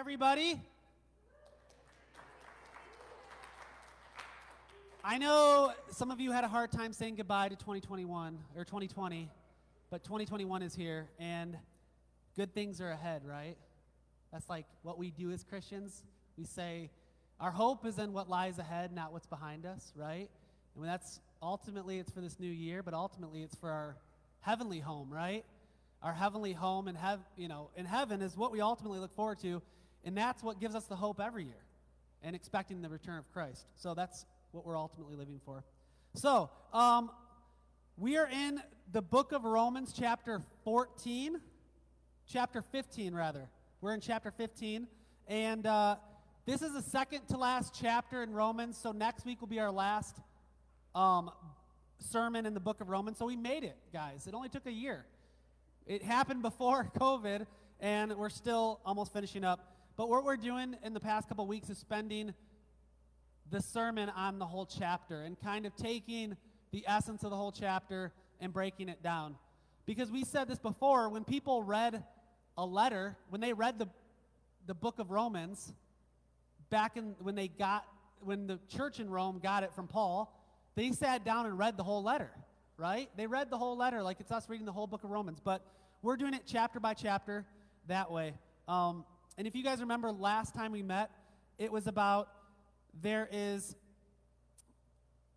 [0.00, 0.58] everybody.
[5.04, 9.28] I know some of you had a hard time saying goodbye to 2021 or 2020,
[9.90, 11.54] but 2021 is here and
[12.34, 13.58] good things are ahead, right?
[14.32, 16.02] That's like what we do as Christians.
[16.38, 16.88] We say
[17.38, 20.30] our hope is in what lies ahead, not what's behind us, right?
[20.76, 23.96] And that's ultimately it's for this new year, but ultimately it's for our
[24.40, 25.44] heavenly home, right?
[26.02, 29.40] Our heavenly home in heaven, you know, in heaven is what we ultimately look forward
[29.40, 29.60] to,
[30.04, 31.62] and that's what gives us the hope every year
[32.22, 33.66] and expecting the return of Christ.
[33.76, 35.64] So that's what we're ultimately living for.
[36.14, 37.10] So, um,
[37.96, 38.60] we are in
[38.92, 41.40] the book of Romans, chapter 14,
[42.26, 43.48] chapter 15, rather.
[43.80, 44.88] We're in chapter 15,
[45.28, 45.96] and uh,
[46.46, 48.76] this is the second to last chapter in Romans.
[48.76, 50.16] So, next week will be our last
[50.94, 51.30] um,
[51.98, 53.18] sermon in the book of Romans.
[53.18, 54.26] So, we made it, guys.
[54.26, 55.04] It only took a year.
[55.86, 57.46] It happened before COVID,
[57.80, 59.79] and we're still almost finishing up.
[60.00, 62.32] But what we're doing in the past couple weeks is spending
[63.50, 66.38] the sermon on the whole chapter and kind of taking
[66.70, 69.36] the essence of the whole chapter and breaking it down.
[69.84, 72.02] Because we said this before, when people read
[72.56, 73.90] a letter, when they read the,
[74.66, 75.70] the book of Romans,
[76.70, 77.84] back in when they got
[78.20, 80.34] when the church in Rome got it from Paul,
[80.76, 82.30] they sat down and read the whole letter,
[82.78, 83.10] right?
[83.18, 85.62] They read the whole letter like it's us reading the whole book of Romans, but
[86.00, 87.44] we're doing it chapter by chapter
[87.86, 88.32] that way.
[88.66, 89.04] Um,
[89.40, 91.10] and if you guys remember last time we met,
[91.56, 92.28] it was about
[93.00, 93.74] there is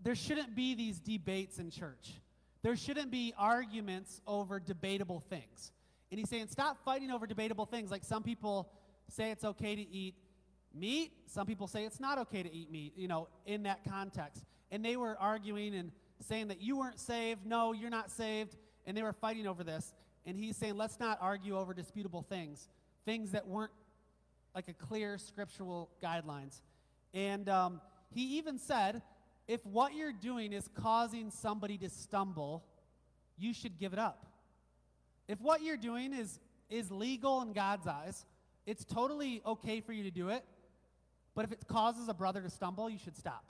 [0.02, 2.20] there shouldn't be these debates in church.
[2.64, 5.72] There shouldn't be arguments over debatable things.
[6.12, 7.92] And he's saying, stop fighting over debatable things.
[7.92, 8.70] Like some people
[9.08, 10.16] say it's okay to eat
[10.76, 14.44] meat, some people say it's not okay to eat meat, you know, in that context.
[14.70, 18.98] And they were arguing and saying that you weren't saved, no, you're not saved, and
[18.98, 19.94] they were fighting over this.
[20.26, 22.68] And he's saying, let's not argue over disputable things,
[23.06, 23.72] things that weren't
[24.56, 26.62] like a clear scriptural guidelines.
[27.14, 27.82] And um,
[28.14, 29.02] he even said,
[29.47, 32.64] if what you're doing is causing somebody to stumble,
[33.38, 34.25] you should give it up.
[35.28, 38.25] If what you're doing is, is legal in God's eyes,
[38.66, 40.44] it's totally okay for you to do it.
[41.35, 43.46] But if it causes a brother to stumble, you should stop.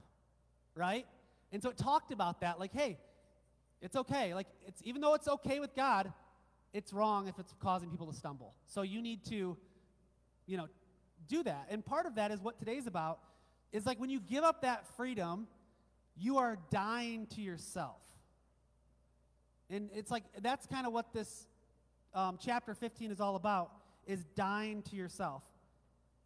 [0.75, 1.06] Right?
[1.52, 2.97] And so it talked about that like, hey,
[3.81, 4.34] it's okay.
[4.34, 6.12] Like, it's, even though it's okay with God,
[6.74, 8.56] it's wrong if it's causing people to stumble.
[8.66, 9.58] So you need to,
[10.47, 10.68] you know,
[11.28, 11.67] do that.
[11.69, 13.19] And part of that is what today's about
[13.72, 15.47] is like when you give up that freedom,
[16.16, 18.01] you are dying to yourself.
[19.69, 21.47] And it's like that's kind of what this
[22.13, 23.72] um, chapter 15 is all about
[24.06, 25.44] is dying to yourself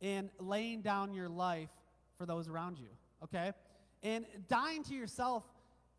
[0.01, 1.69] and laying down your life
[2.17, 2.87] for those around you
[3.23, 3.51] okay
[4.03, 5.43] and dying to yourself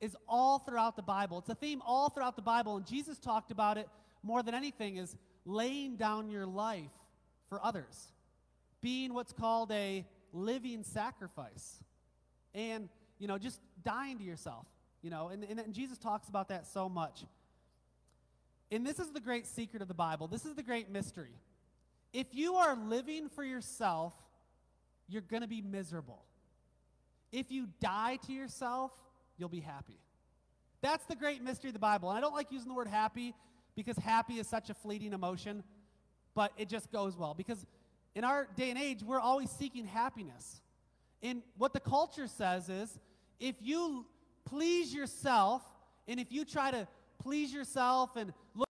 [0.01, 3.51] is all throughout the bible it's a theme all throughout the bible and jesus talked
[3.51, 3.89] about it
[4.23, 6.91] more than anything is laying down your life
[7.49, 8.13] for others
[8.81, 11.83] being what's called a living sacrifice.
[12.55, 14.67] And, you know, just dying to yourself,
[15.03, 17.25] you know, and, and, and Jesus talks about that so much.
[18.71, 20.27] And this is the great secret of the Bible.
[20.27, 21.33] This is the great mystery.
[22.13, 24.15] If you are living for yourself,
[25.09, 26.23] you're going to be miserable.
[27.33, 28.93] If you die to yourself,
[29.37, 29.99] you'll be happy.
[30.81, 32.11] That's the great mystery of the Bible.
[32.11, 33.35] And I don't like using the word happy
[33.75, 35.63] because happy is such a fleeting emotion,
[36.35, 37.35] but it just goes well.
[37.35, 37.67] Because
[38.19, 40.61] in our day and age, we're always seeking happiness.
[41.23, 42.99] And what the culture says is
[43.39, 44.07] if you
[44.45, 45.63] please yourself,
[46.09, 46.89] and if you try to
[47.23, 48.69] please yourself and look,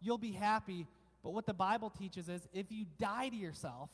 [0.00, 0.84] you'll be happy.
[1.22, 3.88] But what the Bible teaches is if you die to yourself,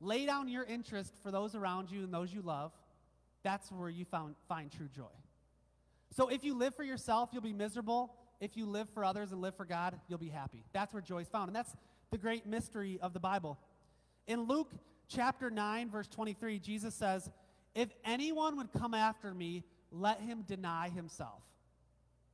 [0.00, 2.72] lay down your interest for those around you and those you love,
[3.44, 5.14] that's where you found, find true joy.
[6.10, 9.40] So if you live for yourself, you'll be miserable if you live for others and
[9.40, 10.64] live for God, you'll be happy.
[10.74, 11.48] That's where joy is found.
[11.48, 11.74] And that's
[12.10, 13.58] the great mystery of the Bible.
[14.26, 14.70] In Luke
[15.08, 17.30] chapter 9, verse 23, Jesus says,
[17.74, 21.42] If anyone would come after me, let him deny himself.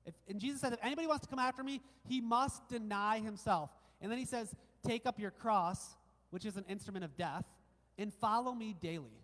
[0.04, 3.70] If, and Jesus said, If anybody wants to come after me, he must deny himself.
[4.00, 4.52] And then he says,
[4.84, 5.94] Take up your cross,
[6.30, 7.44] which is an instrument of death,
[7.98, 9.22] and follow me daily.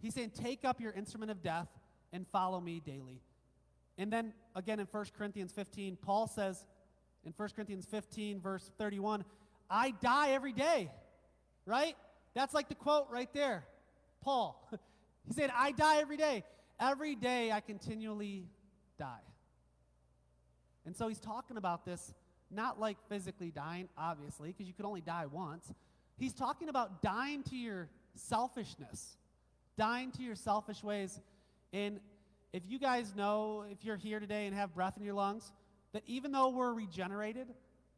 [0.00, 1.68] He's saying, Take up your instrument of death
[2.14, 3.20] and follow me daily.
[3.98, 6.64] And then again in 1 Corinthians 15, Paul says
[7.26, 9.24] in 1 Corinthians 15, verse 31,
[9.68, 10.90] I die every day,
[11.66, 11.96] right?
[12.34, 13.64] That's like the quote right there.
[14.22, 14.66] Paul.
[15.26, 16.42] He said, I die every day.
[16.80, 18.46] Every day I continually
[18.98, 19.20] die.
[20.86, 22.14] And so he's talking about this
[22.50, 25.70] not like physically dying, obviously, because you could only die once.
[26.16, 29.18] He's talking about dying to your selfishness,
[29.76, 31.20] dying to your selfish ways.
[31.74, 32.00] And
[32.52, 35.52] if you guys know, if you're here today and have breath in your lungs,
[35.92, 37.48] that even though we're regenerated,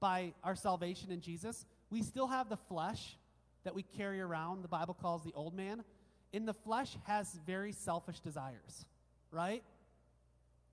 [0.01, 3.17] by our salvation in Jesus, we still have the flesh
[3.65, 5.85] that we carry around, the Bible calls the old man.
[6.33, 8.87] In the flesh has very selfish desires,
[9.31, 9.63] right?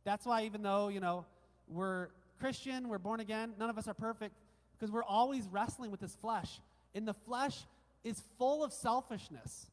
[0.05, 1.25] That's why even though, you know,
[1.67, 2.07] we're
[2.39, 4.35] Christian, we're born again, none of us are perfect
[4.77, 6.61] because we're always wrestling with this flesh.
[6.95, 7.65] And the flesh
[8.03, 9.67] is full of selfishness.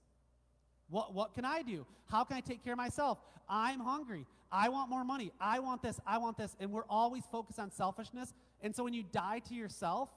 [0.94, 1.85] What, what can I do?
[2.08, 3.19] How can I take care of myself?
[3.49, 4.26] I'm hungry.
[4.52, 5.32] I want more money.
[5.41, 5.99] I want this.
[6.06, 6.55] I want this.
[6.61, 8.32] And we're always focused on selfishness.
[8.62, 10.08] And so when you die to yourself,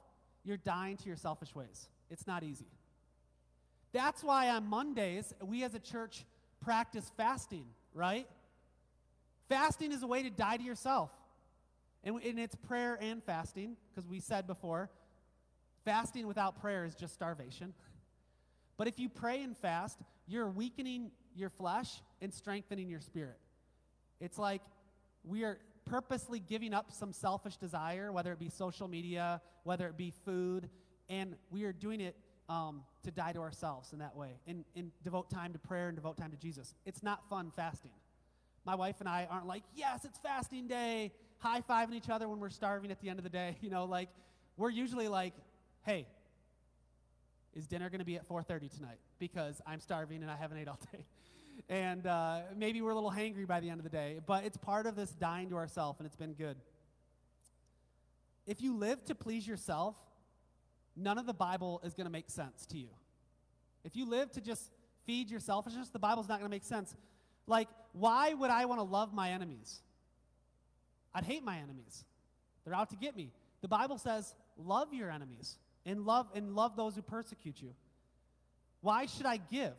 [0.44, 1.90] you're dying to your selfish ways.
[2.12, 2.68] It's not easy.
[3.92, 6.26] That's why on Mondays, we as a church
[6.62, 7.66] practice fasting,
[7.96, 8.28] right?
[9.50, 11.10] Fasting is a way to die to yourself.
[12.04, 14.92] And, and it's prayer and fasting, because we said before,
[15.86, 17.74] fasting without prayer is just starvation.
[18.78, 23.38] But if you pray and fast, you're weakening your flesh and strengthening your spirit.
[24.20, 24.62] It's like
[25.24, 29.98] we are purposely giving up some selfish desire, whether it be social media, whether it
[29.98, 30.70] be food,
[31.10, 32.16] and we are doing it
[32.50, 35.96] um, to die to ourselves in that way and, and devote time to prayer and
[35.96, 36.76] devote time to Jesus.
[36.86, 37.92] It's not fun fasting.
[38.66, 42.40] My wife and I aren't like, yes, it's fasting day, high fiving each other when
[42.40, 43.56] we're starving at the end of the day.
[43.62, 44.10] You know, like,
[44.58, 45.34] we're usually like,
[45.86, 46.08] hey,
[47.58, 49.00] is dinner going to be at 4.30 tonight?
[49.18, 51.04] Because i'm starving and i haven't ate all day.
[51.70, 54.58] And uh, maybe we're a little hangry by the end of the day but it's
[54.58, 56.56] part of this dying to ourselves and it's been good.
[58.46, 59.96] If you live to please yourself
[60.96, 62.90] none of the bible is going to make sense to you.
[63.84, 64.72] If you live to just
[65.08, 66.96] feed your selfishness the bible's not going to make sense.
[67.48, 69.82] Like why would i want to love my enemies?
[71.12, 72.06] I'd hate my enemies.
[72.64, 73.32] They're out to get me.
[73.62, 77.74] The bible says love your enemies and love and love those who persecute you.
[78.82, 79.74] Why should I give?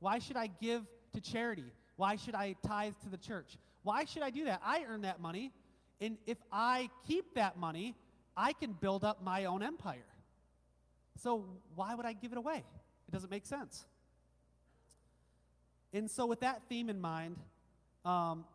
[0.00, 0.82] Why should I give
[1.14, 1.70] to charity?
[1.96, 3.58] Why should I tithe to the church?
[3.82, 4.62] Why should I do that?
[4.64, 5.52] I earn that money,
[6.00, 7.94] and if I keep that money,
[8.36, 10.06] I can build up my own empire.
[11.22, 11.44] So
[11.74, 12.64] why would I give it away?
[13.08, 13.84] It doesn't make sense.
[15.92, 17.36] And so, with that theme in mind,
[18.04, 18.46] um,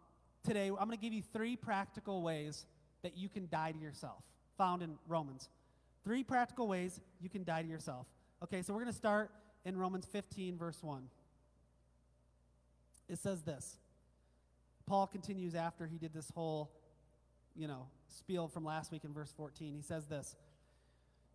[0.44, 2.66] today I'm going to give you three practical ways
[3.04, 4.24] that you can die to yourself,
[4.58, 5.48] found in Romans.
[6.08, 8.08] Three practical ways you can die to yourself.
[8.42, 9.30] Okay, so we're going to start
[9.66, 11.02] in Romans 15, verse 1.
[13.10, 13.78] It says this
[14.86, 16.72] Paul continues after he did this whole,
[17.58, 19.74] you know, spiel from last week in verse 14.
[19.74, 20.38] He says this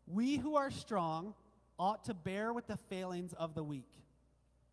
[0.06, 1.34] We who are strong
[1.78, 3.92] ought to bear with the failings of the weak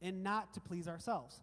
[0.02, 1.42] and not to please ourselves.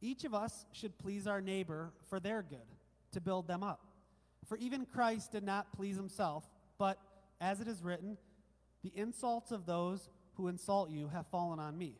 [0.00, 2.66] Each of us should please our neighbor for their good,
[3.12, 3.78] to build them up.
[4.48, 6.98] For even Christ did not please himself, but
[7.42, 8.16] as it is written,
[8.82, 11.96] the insults of those who insult you have fallen on me.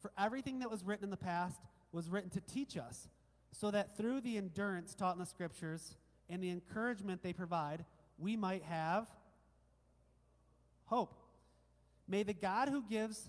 [0.00, 1.60] For everything that was written in the past
[1.92, 3.08] was written to teach us,
[3.52, 5.96] so that through the endurance taught in the scriptures
[6.30, 7.84] and the encouragement they provide,
[8.18, 9.06] we might have
[10.86, 11.14] hope.
[12.08, 13.28] May the God who gives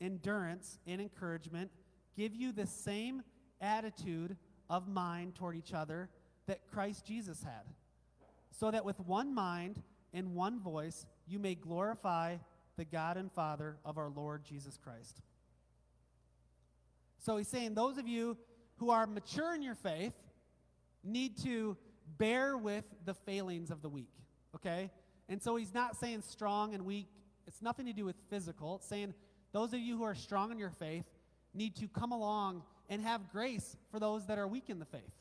[0.00, 1.70] endurance and encouragement
[2.14, 3.22] give you the same
[3.60, 4.36] attitude
[4.68, 6.10] of mind toward each other
[6.46, 7.64] that Christ Jesus had,
[8.50, 9.82] so that with one mind
[10.12, 12.36] in one voice, you may glorify
[12.76, 15.20] the God and Father of our Lord Jesus Christ.
[17.18, 18.36] So he's saying, those of you
[18.76, 20.14] who are mature in your faith
[21.04, 21.76] need to
[22.18, 24.12] bear with the failings of the weak,
[24.54, 24.90] okay?
[25.28, 27.08] And so he's not saying strong and weak.
[27.46, 28.76] It's nothing to do with physical.
[28.76, 29.14] It's saying
[29.52, 31.04] those of you who are strong in your faith
[31.54, 35.12] need to come along and have grace for those that are weak in the faith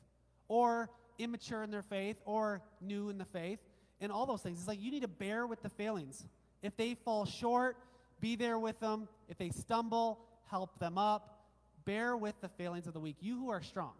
[0.48, 3.60] or immature in their faith or new in the faith
[4.02, 4.60] and all those things.
[4.60, 6.26] It's like you need to bear with the failings.
[6.62, 7.78] If they fall short,
[8.20, 9.08] be there with them.
[9.30, 11.46] If they stumble, help them up.
[11.86, 13.94] Bear with the failings of the weak, you who are strong.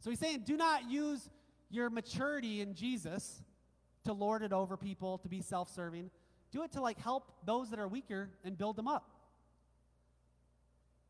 [0.00, 1.28] So he's saying, do not use
[1.70, 3.42] your maturity in Jesus
[4.04, 6.10] to lord it over people, to be self serving.
[6.52, 9.08] Do it to like help those that are weaker and build them up.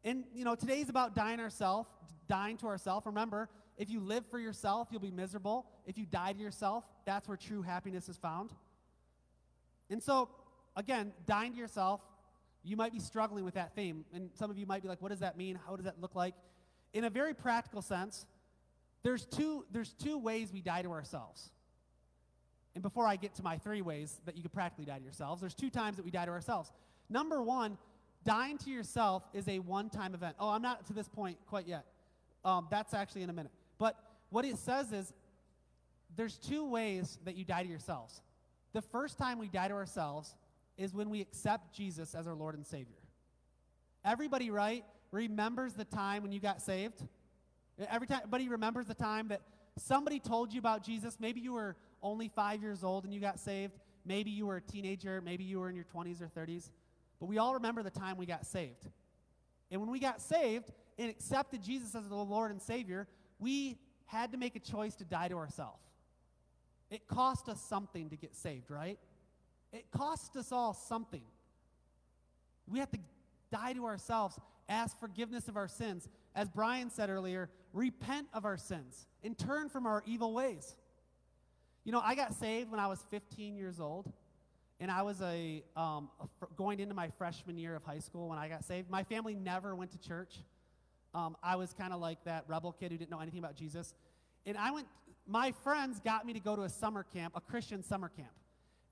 [0.04, 1.88] And you know, today's about dying ourselves,
[2.28, 3.06] dying to ourselves.
[3.06, 3.48] Remember,
[3.80, 5.64] if you live for yourself, you'll be miserable.
[5.86, 8.50] If you die to yourself, that's where true happiness is found.
[9.88, 10.28] And so,
[10.76, 12.02] again, dying to yourself,
[12.62, 14.04] you might be struggling with that theme.
[14.12, 15.58] And some of you might be like, what does that mean?
[15.66, 16.34] How does that look like?
[16.92, 18.26] In a very practical sense,
[19.02, 21.50] there's two, there's two ways we die to ourselves.
[22.74, 25.40] And before I get to my three ways that you could practically die to yourselves,
[25.40, 26.70] there's two times that we die to ourselves.
[27.08, 27.78] Number one,
[28.26, 30.36] dying to yourself is a one time event.
[30.38, 31.86] Oh, I'm not to this point quite yet.
[32.44, 33.52] Um, that's actually in a minute.
[33.80, 33.96] But
[34.28, 35.12] what it says is
[36.14, 38.20] there's two ways that you die to yourselves.
[38.74, 40.36] The first time we die to ourselves
[40.76, 42.98] is when we accept Jesus as our Lord and Savior.
[44.04, 47.02] Everybody, right, remembers the time when you got saved?
[47.88, 49.40] Every time, everybody remembers the time that
[49.78, 51.16] somebody told you about Jesus.
[51.18, 53.78] Maybe you were only five years old and you got saved.
[54.04, 56.70] maybe you were a teenager, maybe you were in your 20s or 30s,
[57.18, 58.88] but we all remember the time we got saved.
[59.70, 63.06] And when we got saved and accepted Jesus as the Lord and Savior,
[63.40, 65.82] we had to make a choice to die to ourselves.
[66.90, 68.98] It cost us something to get saved, right?
[69.72, 71.22] It cost us all something.
[72.68, 72.98] We have to
[73.52, 76.08] die to ourselves, ask forgiveness of our sins.
[76.34, 80.76] As Brian said earlier, repent of our sins and turn from our evil ways.
[81.84, 84.12] You know, I got saved when I was 15 years old,
[84.80, 88.28] and I was a, um, a fr- going into my freshman year of high school
[88.28, 88.90] when I got saved.
[88.90, 90.34] My family never went to church.
[91.14, 93.94] Um, I was kind of like that rebel kid who didn't know anything about Jesus.
[94.46, 94.86] And I went,
[95.26, 98.30] my friends got me to go to a summer camp, a Christian summer camp.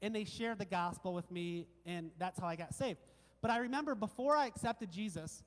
[0.03, 2.99] And they shared the gospel with me, and that's how I got saved.
[3.41, 5.43] But I remember before I accepted Jesus,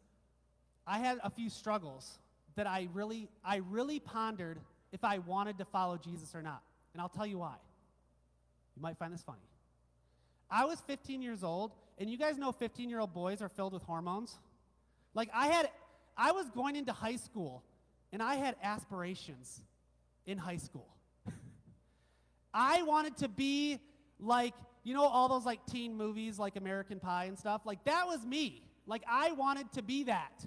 [0.86, 2.20] I had a few struggles
[2.56, 4.60] that I really, I really pondered
[4.92, 6.62] if I wanted to follow Jesus or not.
[6.94, 7.56] And I'll tell you why.
[8.76, 9.40] You might find this funny.
[10.50, 13.74] I was 15 years old, and you guys know 15 year old boys are filled
[13.74, 14.38] with hormones.
[15.14, 15.70] Like, I had,
[16.18, 17.64] I was going into high school,
[18.12, 19.62] and I had aspirations
[20.26, 20.88] in high school.
[22.54, 23.80] I wanted to be
[24.20, 24.54] like,
[24.84, 27.62] you know, all those like teen movies like American Pie and stuff?
[27.66, 28.64] Like, that was me.
[28.88, 30.46] Like, I wanted to be that.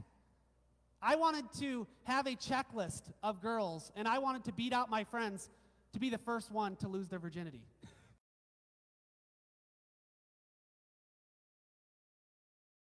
[1.01, 5.05] I wanted to have a checklist of girls, and I wanted to beat out my
[5.05, 5.51] friends
[5.93, 7.63] to be the first one to lose their virginity.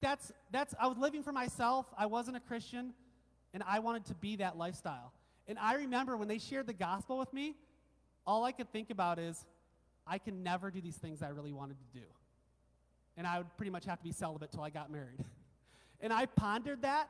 [0.01, 1.85] That's, that's, I was living for myself.
[1.97, 2.93] I wasn't a Christian,
[3.53, 5.13] and I wanted to be that lifestyle.
[5.47, 7.55] And I remember when they shared the gospel with me,
[8.25, 9.45] all I could think about is,
[10.07, 12.05] I can never do these things I really wanted to do.
[13.15, 15.23] And I would pretty much have to be celibate till I got married.
[16.01, 17.09] and I pondered that,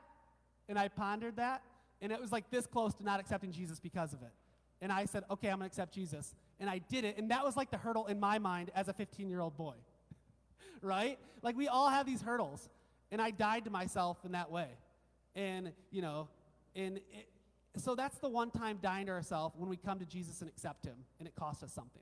[0.68, 1.62] and I pondered that,
[2.02, 4.32] and it was like this close to not accepting Jesus because of it.
[4.82, 6.34] And I said, okay, I'm going to accept Jesus.
[6.60, 8.94] And I did it, and that was like the hurdle in my mind as a
[8.94, 9.76] 15 year old boy.
[10.82, 11.20] right?
[11.42, 12.70] Like we all have these hurdles.
[13.12, 14.68] And I died to myself in that way.
[15.36, 16.28] And, you know,
[16.76, 17.30] and it,
[17.78, 20.86] so that's the one time dying to ourselves when we come to Jesus and accept
[20.86, 22.02] Him, and it costs us something.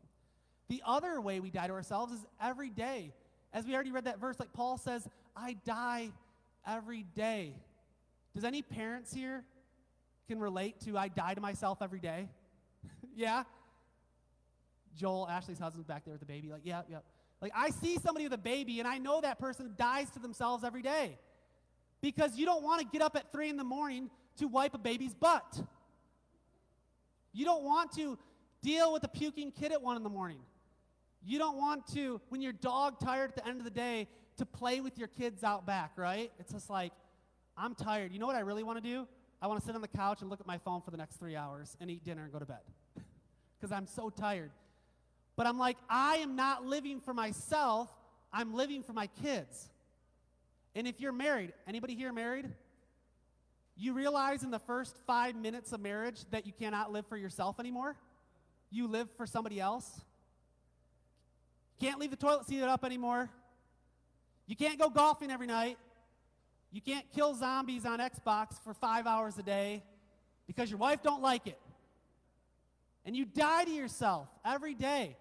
[0.70, 3.14] The other way we die to ourselves is every day.
[3.54, 6.10] As we already read that verse, like Paul says, I die
[6.66, 7.54] every day.
[8.36, 9.44] Does any parents here
[10.28, 12.28] can relate to I die to myself every day?
[13.16, 13.44] yeah?
[14.98, 16.98] Joel, Ashley's husband's back there with the baby, like, yeah, yeah.
[17.42, 20.64] Like, I see somebody with a baby, and I know that person dies to themselves
[20.64, 21.18] every day.
[22.02, 24.80] Because you don't want to get up at 3 in the morning to wipe a
[24.80, 25.62] baby's butt.
[27.34, 28.18] You don't want to
[28.62, 30.40] deal with a puking kid at 1 in the morning.
[31.24, 34.46] You don't want to, when you're dog tired at the end of the day, to
[34.46, 36.32] play with your kids out back, right?
[36.40, 36.94] It's just like,
[37.58, 38.12] I'm tired.
[38.14, 39.08] You know what I really want to do?
[39.42, 41.18] I want to sit on the couch and look at my phone for the next
[41.18, 42.62] three hours and eat dinner and go to bed
[43.60, 44.52] because I'm so tired.
[45.38, 47.90] But I'm like, I am not living for myself,
[48.34, 49.70] I'm living for my kids.
[50.76, 52.50] And if you're married, anybody here married?
[53.78, 57.60] You realize in the first five minutes of marriage that you cannot live for yourself
[57.60, 57.96] anymore?
[58.72, 60.02] You live for somebody else?
[61.80, 63.30] Can't leave the toilet seat up anymore.
[64.48, 65.78] You can't go golfing every night.
[66.72, 69.84] You can't kill zombies on Xbox for five hours a day
[70.48, 71.60] because your wife don't like it.
[73.06, 75.16] And you die to yourself every day.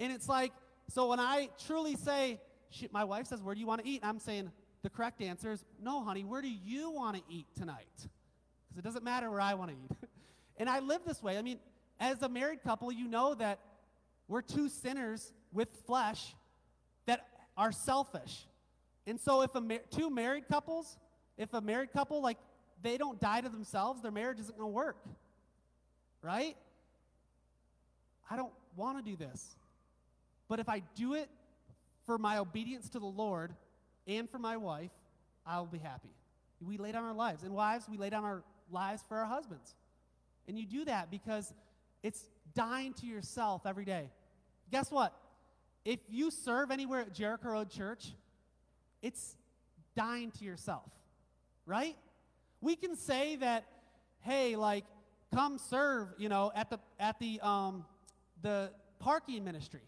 [0.00, 0.52] And it's like,
[0.88, 2.40] so when I truly say,
[2.70, 4.00] she, my wife says, Where do you want to eat?
[4.02, 4.50] I'm saying,
[4.82, 7.86] the correct answer is, No, honey, where do you want to eat tonight?
[7.94, 10.08] Because it doesn't matter where I want to eat.
[10.56, 11.36] and I live this way.
[11.36, 11.58] I mean,
[12.00, 13.60] as a married couple, you know that
[14.26, 16.34] we're two sinners with flesh
[17.06, 17.26] that
[17.56, 18.46] are selfish.
[19.06, 20.98] And so if a mar- two married couples,
[21.36, 22.38] if a married couple like
[22.82, 24.96] they don't die to themselves, their marriage isn't going to work.
[26.22, 26.56] Right?
[28.30, 29.56] I don't want to do this.
[30.50, 31.30] But if I do it
[32.04, 33.54] for my obedience to the Lord
[34.08, 34.90] and for my wife,
[35.46, 36.10] I'll be happy.
[36.60, 37.44] We lay down our lives.
[37.44, 39.76] And wives, we lay down our lives for our husbands.
[40.48, 41.54] And you do that because
[42.02, 44.10] it's dying to yourself every day.
[44.72, 45.16] Guess what?
[45.84, 48.08] If you serve anywhere at Jericho Road Church,
[49.02, 49.36] it's
[49.94, 50.90] dying to yourself,
[51.64, 51.96] right?
[52.60, 53.66] We can say that,
[54.18, 54.84] hey, like,
[55.32, 57.84] come serve, you know, at the at the um,
[58.42, 59.80] the parking ministry.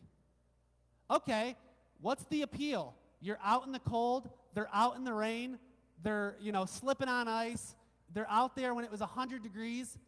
[1.12, 1.56] Okay,
[2.00, 2.94] what's the appeal?
[3.20, 5.58] You're out in the cold, they're out in the rain,
[6.02, 7.74] they're, you know, slipping on ice,
[8.14, 9.98] they're out there when it was 100 degrees.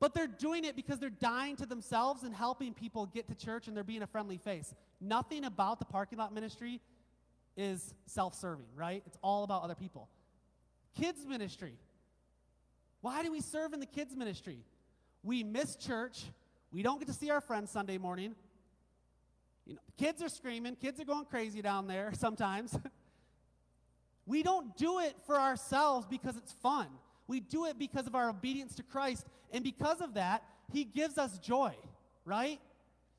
[0.00, 3.68] But they're doing it because they're dying to themselves and helping people get to church
[3.68, 4.74] and they're being a friendly face.
[5.00, 6.80] Nothing about the parking lot ministry
[7.56, 9.02] is self serving, right?
[9.06, 10.08] It's all about other people.
[10.96, 11.74] Kids ministry.
[13.02, 14.58] Why do we serve in the kids ministry?
[15.22, 16.24] We miss church.
[16.72, 18.34] We don't get to see our friends Sunday morning.
[19.66, 22.76] You know, kids are screaming, kids are going crazy down there sometimes.
[24.26, 26.88] we don't do it for ourselves because it's fun.
[27.26, 29.26] We do it because of our obedience to Christ.
[29.52, 31.74] And because of that, He gives us joy,
[32.24, 32.60] right?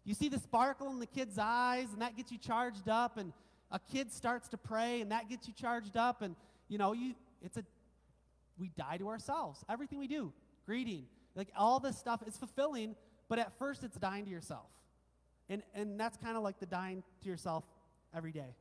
[0.03, 3.31] You see the sparkle in the kid's eyes, and that gets you charged up, and
[3.71, 6.35] a kid starts to pray, and that gets you charged up, and
[6.67, 7.63] you know, you it's a
[8.57, 9.63] we die to ourselves.
[9.69, 10.33] Everything we do,
[10.65, 11.05] greeting,
[11.35, 12.95] like all this stuff is fulfilling,
[13.29, 14.67] but at first it's dying to yourself.
[15.51, 17.63] And and that's kind of like the dying to yourself
[18.15, 18.55] every day.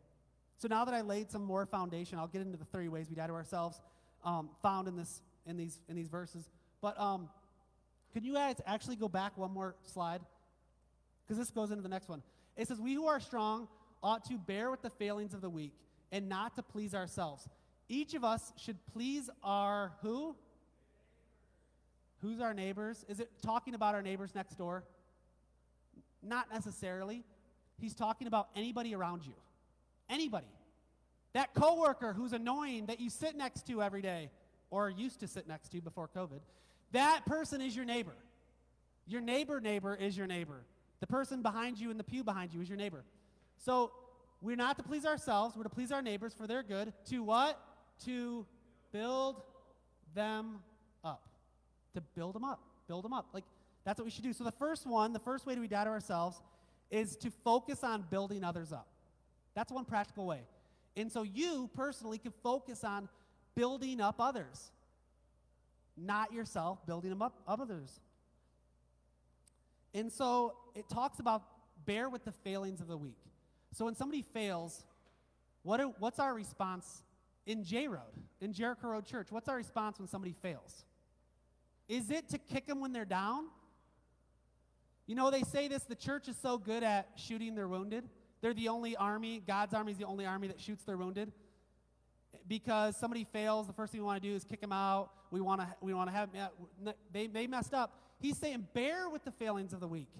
[0.59, 3.16] So now that I laid some more foundation, I'll get into the three ways we
[3.16, 3.80] die to ourselves,
[4.25, 6.50] um, found in this in these in these verses.
[6.82, 7.30] But um,
[8.12, 10.20] could you guys actually go back one more slide?
[11.30, 12.25] because this goes into the next one.
[12.56, 13.68] It says, We who are strong
[14.02, 15.73] ought to bear with the failings of the weak
[16.11, 17.49] and not to please ourselves.
[17.88, 20.35] Each of us should please our who?
[22.20, 23.04] Who's our neighbors?
[23.09, 24.82] Is it talking about our neighbors next door?
[26.23, 27.25] Not necessarily.
[27.79, 29.35] He's talking about anybody around you.
[30.09, 30.47] Anybody.
[31.33, 34.31] That coworker who's annoying that you sit next to every day
[34.71, 36.41] or used to sit next to before COVID.
[36.93, 38.15] That person is your neighbor.
[39.07, 40.65] Your neighbor neighbor is your neighbor.
[41.00, 43.05] The person behind you in the pew behind you is your neighbor.
[43.59, 43.93] So
[44.43, 46.93] we're not to please ourselves, we're to please our neighbors for their good.
[47.07, 47.61] To what?
[48.05, 48.47] To
[48.93, 49.43] build
[50.15, 50.61] them
[51.05, 51.29] up.
[51.95, 52.61] To build them up.
[52.89, 53.29] Build them up.
[53.33, 53.45] Like,
[53.90, 54.32] that's what we should do.
[54.32, 56.40] So the first one, the first way to we die to ourselves
[56.92, 58.87] is to focus on building others up.
[59.54, 60.42] That's one practical way.
[60.97, 63.09] And so you personally can focus on
[63.56, 64.70] building up others,
[65.97, 67.99] not yourself, building them up, up others.
[69.92, 71.42] And so it talks about
[71.85, 73.18] bear with the failings of the weak.
[73.73, 74.85] So when somebody fails,
[75.64, 77.02] what what's our response
[77.44, 79.32] in J Road, in Jericho Road Church?
[79.32, 80.85] What's our response when somebody fails?
[81.88, 83.47] Is it to kick them when they're down?
[85.11, 88.09] You know, they say this the church is so good at shooting their wounded.
[88.43, 91.33] They're the only army, God's army is the only army that shoots their wounded.
[92.46, 95.11] Because somebody fails, the first thing we want to do is kick them out.
[95.33, 96.29] We want to we want to have
[97.12, 97.92] they they messed up.
[98.20, 100.12] He's saying, bear with the failings of the weak.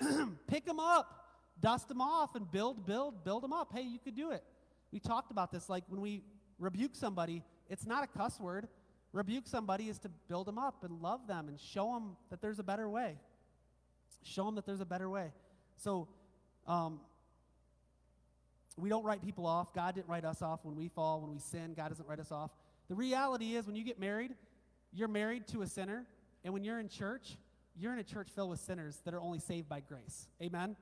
[0.48, 3.70] Pick them up, dust them off, and build, build, build them up.
[3.72, 4.42] Hey, you could do it.
[4.90, 5.68] We talked about this.
[5.68, 6.24] Like when we
[6.58, 8.66] rebuke somebody, it's not a cuss word.
[9.12, 12.58] Rebuke somebody is to build them up and love them and show them that there's
[12.58, 13.16] a better way.
[14.22, 15.32] Show them that there's a better way.
[15.76, 16.08] So,
[16.66, 17.00] um,
[18.76, 19.74] we don't write people off.
[19.74, 21.74] God didn't write us off when we fall, when we sin.
[21.76, 22.50] God doesn't write us off.
[22.88, 24.34] The reality is, when you get married,
[24.92, 26.06] you're married to a sinner
[26.44, 27.36] and when you're in church,
[27.76, 30.28] you're in a church filled with sinners that are only saved by grace.
[30.42, 30.76] Amen?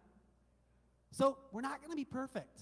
[1.10, 2.60] So we're not going to be perfect.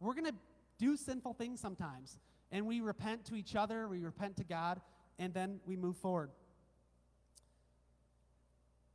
[0.00, 0.34] We're going to
[0.78, 2.18] do sinful things sometimes.
[2.50, 4.80] And we repent to each other, we repent to God,
[5.18, 6.30] and then we move forward.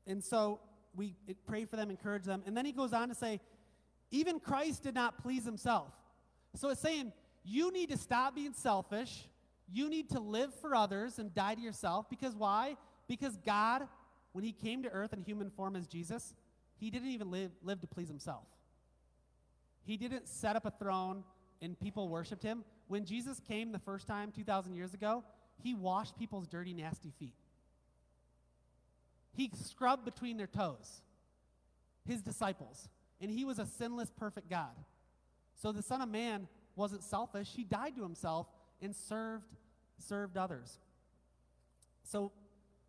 [0.08, 0.60] And so
[0.96, 1.16] we
[1.48, 2.44] pray for them, encourage them.
[2.46, 3.39] And then he goes on to say,
[4.12, 5.92] even Christ did not please himself.
[6.56, 7.13] So it's saying,
[7.44, 9.28] you need to stop being selfish
[9.72, 12.10] you need to live for others and die to yourself.
[12.10, 12.78] Because why?
[13.08, 13.88] Because God,
[14.32, 16.34] when He came to earth in human form as Jesus,
[16.78, 18.44] He didn't even live, live to please Himself.
[19.84, 21.24] He didn't set up a throne
[21.62, 22.63] and people worshiped Him.
[22.88, 25.24] When Jesus came the first time 2,000 years ago,
[25.62, 27.36] He washed people's dirty, nasty feet.
[29.36, 31.02] He scrubbed between their toes,
[32.06, 32.89] His disciples.
[33.19, 34.76] And He was a sinless, perfect God.
[35.56, 38.48] So the Son of Man wasn't selfish, He died to Himself
[38.82, 39.46] and served
[39.98, 40.80] served others.
[42.04, 42.32] So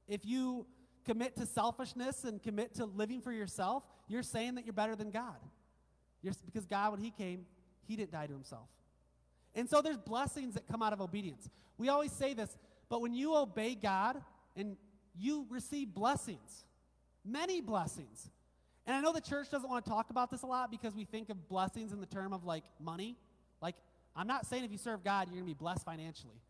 [0.09, 0.67] if you
[1.05, 5.11] commit to selfishness and commit to living for yourself, you're saying that you're better than
[5.11, 5.37] God.
[6.23, 7.47] You're, because God, when He came,
[7.87, 8.69] He didn't die to Himself.
[9.55, 11.49] And so there's blessings that come out of obedience.
[11.79, 12.57] We always say this,
[12.89, 14.21] but when you obey God
[14.57, 14.77] and
[15.19, 16.65] you receive blessings,
[17.25, 18.31] many blessings.
[18.87, 21.05] And I know the church doesn't want to talk about this a lot because we
[21.05, 23.17] think of blessings in the term of like money.
[23.63, 23.77] Like,
[24.15, 26.41] I'm not saying if you serve God, you're going to be blessed financially.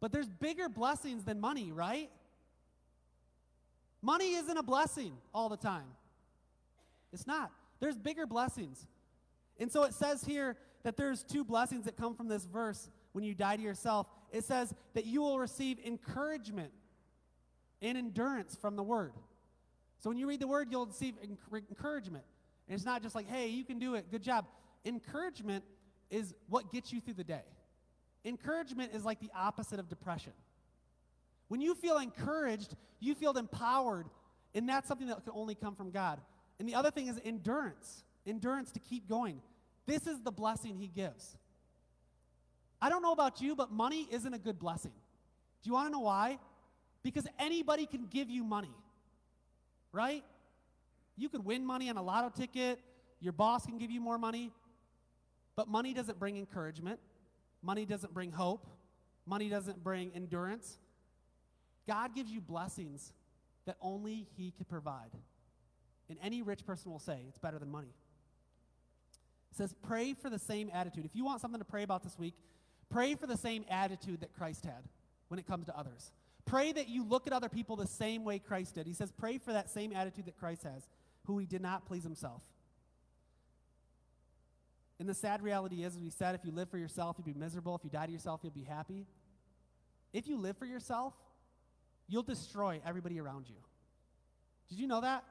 [0.00, 2.10] But there's bigger blessings than money, right?
[4.02, 5.86] Money isn't a blessing all the time.
[7.12, 7.52] It's not.
[7.80, 8.86] There's bigger blessings.
[9.58, 13.24] And so it says here that there's two blessings that come from this verse when
[13.24, 14.08] you die to yourself.
[14.32, 16.72] It says that you will receive encouragement
[17.82, 19.12] and endurance from the word.
[19.98, 22.24] So when you read the word, you'll receive encouragement.
[22.68, 24.46] And it's not just like, hey, you can do it, good job.
[24.84, 25.64] Encouragement
[26.10, 27.42] is what gets you through the day.
[28.24, 30.32] Encouragement is like the opposite of depression.
[31.48, 34.06] When you feel encouraged, you feel empowered,
[34.54, 36.20] and that's something that can only come from God.
[36.58, 39.40] And the other thing is endurance endurance to keep going.
[39.86, 41.36] This is the blessing He gives.
[42.80, 44.92] I don't know about you, but money isn't a good blessing.
[45.62, 46.38] Do you want to know why?
[47.02, 48.74] Because anybody can give you money,
[49.92, 50.24] right?
[51.16, 52.80] You could win money on a lotto ticket.
[53.20, 54.50] Your boss can give you more money,
[55.56, 56.98] but money doesn't bring encouragement.
[57.62, 58.66] Money doesn't bring hope.
[59.26, 60.78] Money doesn't bring endurance.
[61.86, 63.12] God gives you blessings
[63.66, 65.10] that only He could provide.
[66.08, 67.94] And any rich person will say it's better than money.
[69.52, 71.04] It says, pray for the same attitude.
[71.04, 72.34] If you want something to pray about this week,
[72.90, 74.82] pray for the same attitude that Christ had
[75.28, 76.10] when it comes to others.
[76.44, 78.86] Pray that you look at other people the same way Christ did.
[78.86, 80.88] He says, pray for that same attitude that Christ has,
[81.26, 82.42] who he did not please himself.
[84.98, 87.38] And the sad reality is, as we said, if you live for yourself, you'll be
[87.38, 87.74] miserable.
[87.74, 89.06] If you die to yourself, you'll be happy.
[90.12, 91.14] If you live for yourself,
[92.08, 93.56] you'll destroy everybody around you.
[94.68, 95.24] Did you know that?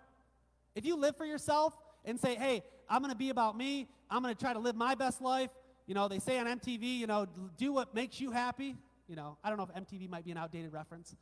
[0.76, 4.21] If you live for yourself and say, hey, I'm going to be about me, I'm
[4.21, 5.50] going to try to live my best life,
[5.88, 8.76] you know, they say on MTV, you know, do what makes you happy.
[9.12, 11.17] You know, I don't know if MTV might be an outdated reference.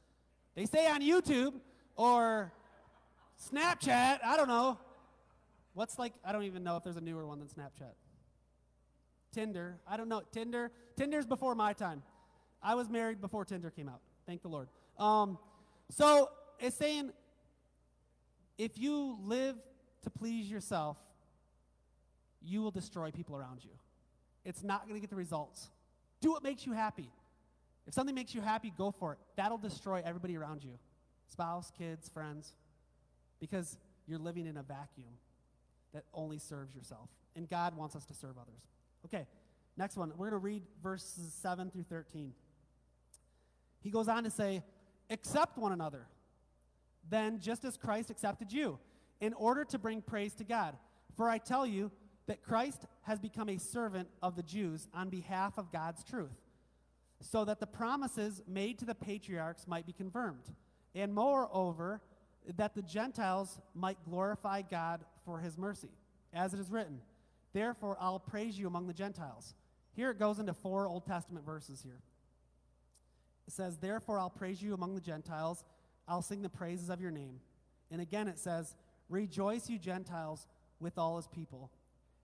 [0.54, 1.56] They say on YouTube
[1.96, 2.54] or
[3.52, 4.78] Snapchat, I don't know.
[5.74, 7.96] What's like, I don't even know if there's a newer one than Snapchat.
[9.34, 10.22] Tinder, I don't know.
[10.32, 12.04] Tinder, Tinder's before my time.
[12.62, 14.02] I was married before Tinder came out.
[14.28, 14.68] Thank the Lord.
[15.00, 15.40] Um,
[15.90, 17.10] so it's saying
[18.60, 19.56] if you live
[20.04, 20.98] to please yourself,
[22.40, 23.72] you will destroy people around you.
[24.46, 25.72] It's not going to get the results.
[26.22, 27.10] Do what makes you happy.
[27.90, 29.20] If something makes you happy, go for it.
[29.36, 30.78] That'll destroy everybody around you
[31.28, 32.54] spouse, kids, friends
[33.40, 35.14] because you're living in a vacuum
[35.94, 37.10] that only serves yourself.
[37.36, 38.62] And God wants us to serve others.
[39.06, 39.26] Okay,
[39.76, 40.10] next one.
[40.12, 42.34] We're going to read verses 7 through 13.
[43.82, 44.64] He goes on to say,
[45.10, 46.06] Accept one another,
[47.10, 48.78] then just as Christ accepted you,
[49.20, 50.76] in order to bring praise to God.
[51.16, 51.92] For I tell you
[52.28, 56.38] that Christ has become a servant of the Jews on behalf of God's truth,
[57.22, 60.44] so that the promises made to the patriarchs might be confirmed,
[60.96, 62.02] and moreover,
[62.58, 65.90] that the Gentiles might glorify God for his mercy.
[66.34, 67.02] As it is written,
[67.54, 69.56] Therefore I'll praise you among the Gentiles.
[69.96, 72.02] Here it goes into four Old Testament verses here.
[73.48, 75.64] It says, Therefore I'll praise you among the Gentiles.
[76.08, 77.40] I'll sing the praises of your name.
[77.92, 78.76] And again it says,
[79.10, 80.48] Rejoice, you Gentiles,
[80.80, 81.72] with all his people.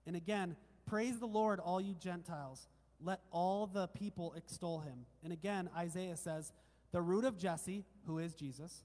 [0.06, 0.56] And again,
[0.86, 2.68] praise the Lord, all you Gentiles.
[3.02, 5.06] Let all the people extol him.
[5.22, 6.52] And again, Isaiah says,
[6.92, 8.84] The root of Jesse, who is Jesus,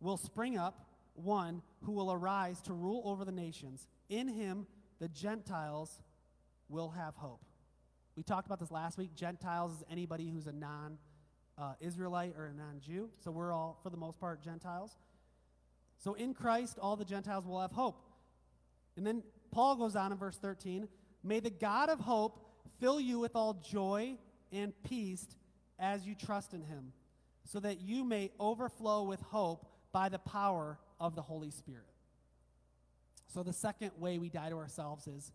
[0.00, 3.86] will spring up, one who will arise to rule over the nations.
[4.08, 4.66] In him,
[4.98, 6.00] the Gentiles
[6.68, 7.44] will have hope.
[8.16, 9.14] We talked about this last week.
[9.14, 10.98] Gentiles is anybody who's a non
[11.58, 13.10] uh, Israelite or a non Jew.
[13.24, 14.96] So we're all, for the most part, Gentiles.
[15.98, 18.04] So in Christ, all the Gentiles will have hope.
[18.96, 20.88] And then Paul goes on in verse 13
[21.22, 22.41] May the God of hope
[22.82, 24.16] fill you with all joy
[24.50, 25.24] and peace
[25.78, 26.92] as you trust in him,
[27.44, 31.86] so that you may overflow with hope by the power of the Holy Spirit.
[33.32, 35.30] So the second way we die to ourselves is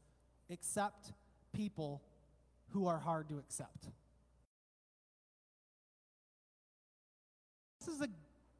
[0.51, 1.13] accept
[1.53, 2.03] people
[2.73, 3.85] who are hard to accept.
[7.79, 8.09] This is a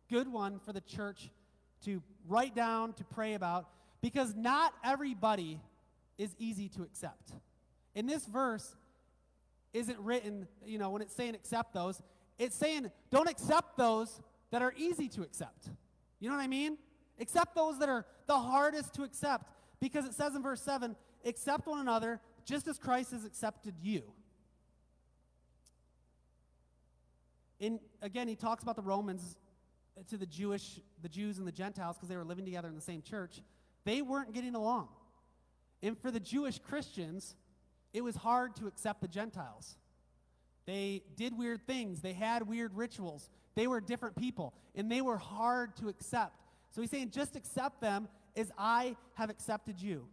[0.10, 1.30] good one for the church
[1.84, 3.68] to write down, to pray about,
[4.02, 5.60] because not everybody
[6.18, 7.34] is easy to accept.
[7.94, 8.76] In this verse,
[9.74, 12.02] isn't written, you know, when it's saying accept those,
[12.40, 15.70] it's saying don't accept those that are easy to accept.
[16.20, 16.78] You know what I mean?
[17.20, 19.52] Accept those that are the hardest to accept.
[19.80, 24.04] Because it says in verse 7 accept one another just as Christ has accepted you.
[27.60, 29.38] In, again, he talks about the Romans
[30.10, 32.82] to the Jewish, the Jews and the Gentiles because they were living together in the
[32.82, 33.42] same church,
[33.84, 34.90] they weren't getting along.
[35.82, 37.36] And for the Jewish Christians,
[37.94, 39.78] it was hard to accept the Gentiles.
[40.66, 45.18] They did weird things, they had weird rituals, they were different people, and they were
[45.18, 46.44] hard to accept.
[46.72, 50.08] So he's saying, just accept them as I have accepted you.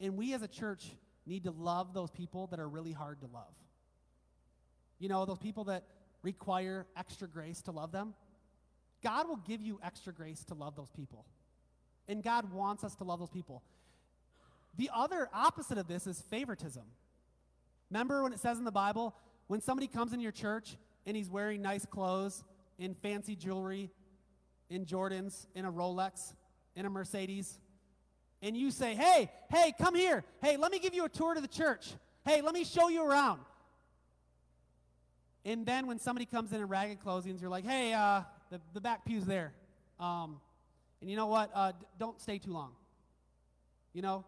[0.00, 0.84] And we as a church
[1.26, 3.54] need to love those people that are really hard to love.
[4.98, 5.84] You know, those people that
[6.22, 8.14] require extra grace to love them,
[9.02, 11.24] God will give you extra grace to love those people.
[12.08, 13.62] And God wants us to love those people.
[14.76, 16.84] The other opposite of this is favoritism.
[17.90, 19.14] Remember when it says in the Bible,
[19.46, 22.42] when somebody comes in your church and he's wearing nice clothes,
[22.78, 23.90] in fancy jewelry,
[24.68, 26.34] in Jordans, in a Rolex,
[26.74, 27.58] in a Mercedes,
[28.42, 30.24] and you say, hey, hey, come here.
[30.42, 31.94] Hey, let me give you a tour to the church.
[32.26, 33.40] Hey, let me show you around.
[35.44, 38.80] And then when somebody comes in in ragged clothing, you're like, hey, uh, the, the
[38.80, 39.52] back pew's there.
[40.00, 40.40] Um,
[41.00, 41.50] and you know what?
[41.54, 42.72] Uh, d- don't stay too long.
[43.92, 44.24] You know?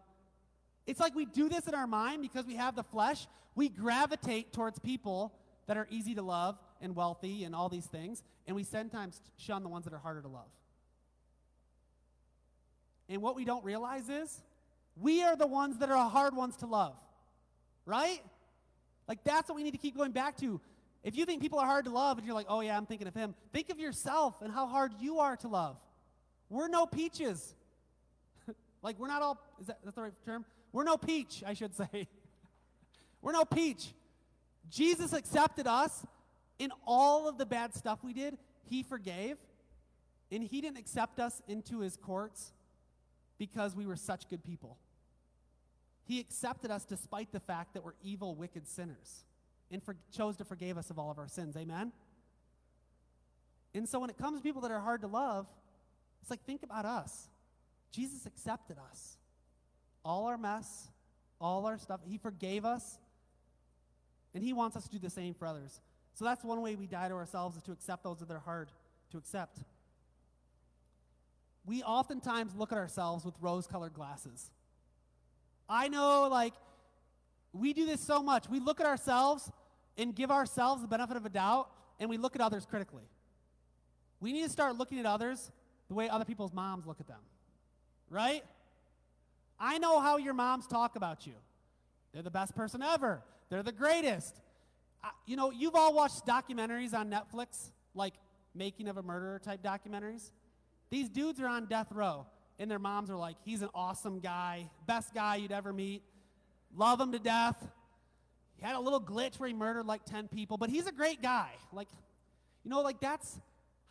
[0.87, 3.27] It's like we do this in our mind because we have the flesh.
[3.55, 5.33] We gravitate towards people
[5.67, 9.63] that are easy to love and wealthy and all these things, and we sometimes shun
[9.63, 10.47] the ones that are harder to love.
[13.09, 14.41] And what we don't realize is
[14.95, 16.95] we are the ones that are hard ones to love,
[17.85, 18.21] right?
[19.07, 20.59] Like that's what we need to keep going back to.
[21.03, 23.07] If you think people are hard to love and you're like, oh yeah, I'm thinking
[23.07, 25.77] of him, think of yourself and how hard you are to love.
[26.49, 27.55] We're no peaches.
[28.81, 30.45] like we're not all, is that that's the right term?
[30.77, 32.07] We're no peach, I should say.
[33.23, 33.95] we're no peach.
[34.69, 36.05] Jesus accepted us
[36.59, 38.37] in all of the bad stuff we did.
[38.63, 39.37] He forgave.
[40.31, 42.53] And he didn't accept us into his courts
[43.39, 44.77] because we were such good people.
[46.03, 49.25] He accepted us despite the fact that we're evil, wicked sinners
[49.71, 51.57] and for, chose to forgive us of all of our sins.
[51.57, 51.91] Amen?
[53.73, 55.47] And so when it comes to people that are hard to love,
[56.21, 57.29] it's like, think about us.
[57.91, 59.16] Jesus accepted us.
[60.07, 60.87] All our mess,
[61.41, 61.99] all our stuff.
[62.07, 62.97] He forgave us.
[64.33, 65.81] And He wants us to do the same for others.
[66.13, 68.71] So that's one way we die to ourselves is to accept those that are hard
[69.11, 69.59] to accept.
[71.65, 74.49] We oftentimes look at ourselves with rose colored glasses.
[75.67, 76.53] I know, like,
[77.51, 78.47] we do this so much.
[78.49, 79.51] We look at ourselves
[79.97, 83.09] and give ourselves the benefit of a doubt, and we look at others critically.
[84.21, 85.51] We need to start looking at others
[85.89, 87.19] the way other people's moms look at them,
[88.09, 88.43] right?
[89.59, 91.33] I know how your moms talk about you.
[92.13, 94.39] They're the best person ever, they're the greatest.
[95.03, 98.15] I, you know, you've all watched documentaries on Netflix, like
[98.55, 100.31] Making of a Murderer type documentaries.
[100.89, 102.25] These dudes are on death row,
[102.57, 106.01] and their moms are like, he's an awesome guy, best guy you'd ever meet,
[106.75, 107.57] love him to death.
[108.55, 111.21] He had a little glitch where he murdered like 10 people, but he's a great
[111.21, 111.51] guy.
[111.71, 111.89] Like,
[112.63, 113.39] you know, like that's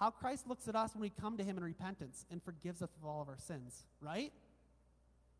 [0.00, 2.90] how Christ looks at us when we come to him in repentance and forgives us
[3.00, 4.32] of all of our sins, right?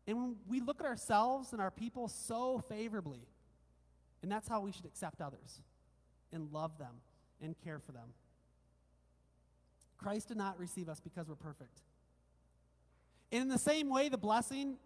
[0.07, 3.27] And we look at ourselves and our people so favorably,
[4.23, 5.61] and that's how we should accept others
[6.31, 7.01] and love them
[7.41, 8.13] and care for them.
[9.97, 11.81] Christ did not receive us because we're perfect.
[13.31, 14.77] And in the same way, the blessing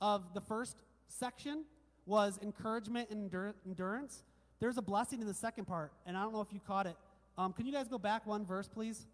[0.00, 1.64] of the first section
[2.06, 3.30] was encouragement and
[3.66, 4.22] endurance.
[4.60, 6.96] There's a blessing in the second part, and I don't know if you caught it.
[7.36, 9.06] Um, can you guys go back one verse, please?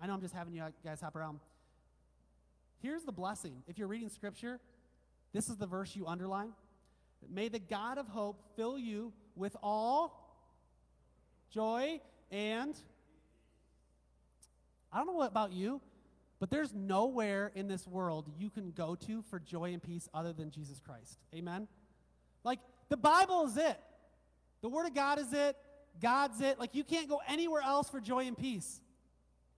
[0.00, 1.40] I know I'm just having you guys hop around.
[2.82, 3.62] Here's the blessing.
[3.66, 4.60] If you're reading scripture,
[5.36, 6.52] this is the verse you underline.
[7.28, 10.40] May the God of hope fill you with all
[11.50, 12.74] joy and
[14.90, 15.82] I don't know what about you,
[16.40, 20.32] but there's nowhere in this world you can go to for joy and peace other
[20.32, 21.18] than Jesus Christ.
[21.34, 21.68] Amen?
[22.42, 23.78] Like, the Bible is it.
[24.62, 25.54] The Word of God is it.
[26.00, 26.58] God's it.
[26.58, 28.80] Like, you can't go anywhere else for joy and peace.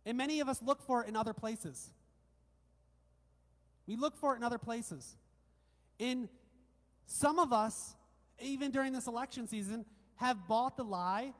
[0.04, 1.90] And many of us look for it in other places.
[3.86, 5.16] We look for it in other places.
[5.98, 6.28] In
[7.06, 7.94] some of us,
[8.40, 9.84] even during this election season,
[10.16, 11.32] have bought the lie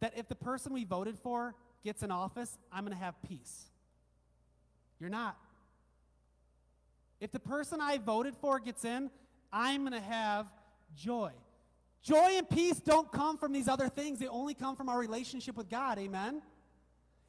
[0.00, 3.66] that if the person we voted for gets in office, I'm going to have peace.
[4.98, 5.36] You're not.
[7.20, 9.10] If the person I voted for gets in,
[9.52, 10.46] I'm going to have
[10.96, 11.32] joy.
[12.02, 15.56] Joy and peace don't come from these other things, they only come from our relationship
[15.56, 15.98] with God.
[15.98, 16.40] Amen?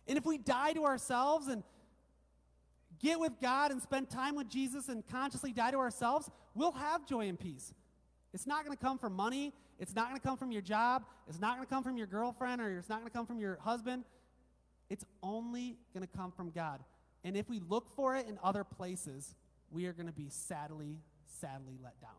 [0.08, 1.64] And if we die to ourselves and
[3.02, 7.08] get with God and spend time with Jesus and consciously die to ourselves, we'll have
[7.08, 7.74] joy and peace.
[8.34, 9.54] It's not going to come from money.
[9.80, 11.04] It's not going to come from your job.
[11.28, 13.40] It's not going to come from your girlfriend or it's not going to come from
[13.40, 14.06] your husband.
[14.90, 16.82] It's only going to come from God.
[17.24, 19.36] And if we look for it in other places,
[19.70, 21.00] we are going to be sadly,
[21.40, 22.12] sadly let down.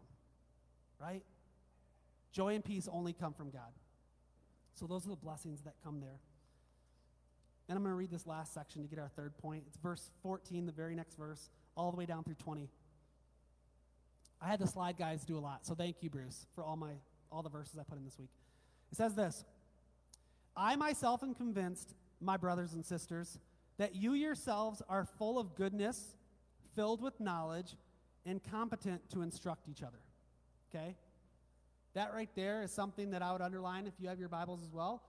[1.01, 1.23] Right?
[2.33, 3.73] Joy and peace only come from God.
[4.75, 6.19] So those are the blessings that come there.
[7.73, 9.65] And I'm going to read this last section to get our third point.
[9.67, 12.69] It's verse 14, the very next verse, all the way down through 20.
[14.43, 16.91] I had the slide guys do a lot, so thank you, Bruce, for all my
[17.31, 18.29] all the verses I put in this week.
[18.91, 19.47] It says this
[20.55, 23.39] I myself am convinced, my brothers and sisters,
[23.79, 26.19] that you yourselves are full of goodness,
[26.77, 27.79] filled with knowledge,
[28.27, 30.03] and competent to instruct each other.
[30.69, 30.95] Okay?
[31.95, 34.75] That right there is something that I would underline if you have your Bibles as
[34.75, 35.03] well,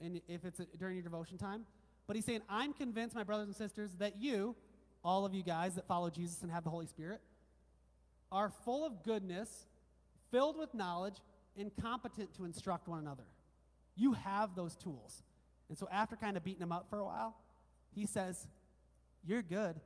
[0.00, 1.64] and if it's a, during your devotion time.
[2.08, 4.56] But he's saying, I'm convinced, my brothers and sisters, that you,
[5.04, 7.20] all of you guys that follow Jesus and have the Holy Spirit,
[8.32, 9.66] are full of goodness,
[10.30, 11.16] filled with knowledge,
[11.56, 13.24] and competent to instruct one another.
[13.94, 15.22] You have those tools.
[15.68, 17.36] And so, after kind of beating him up for a while,
[17.94, 18.48] he says,
[19.26, 19.76] You're good,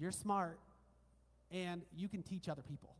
[0.00, 0.58] you're smart,
[1.50, 2.94] and you can teach other people.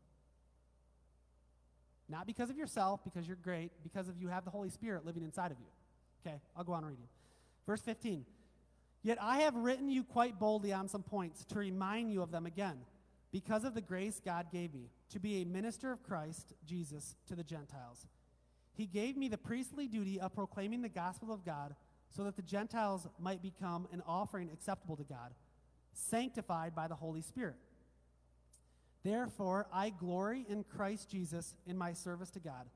[2.07, 5.23] Not because of yourself, because you're great, because of you have the Holy Spirit living
[5.23, 5.67] inside of you.
[6.27, 7.09] Okay, I'll go on reading.
[7.67, 8.27] Verse 15.
[9.03, 12.47] Yet I have written you quite boldly on some points to remind you of them
[12.47, 12.79] again,
[13.33, 17.35] because of the grace God gave me to be a minister of Christ Jesus to
[17.35, 18.07] the Gentiles.
[18.75, 21.75] He gave me the priestly duty of proclaiming the gospel of God
[22.11, 25.35] so that the Gentiles might become an offering acceptable to God,
[25.93, 27.57] sanctified by the Holy Spirit.
[29.03, 32.69] Therefore, I glory in Christ Jesus in my service to God.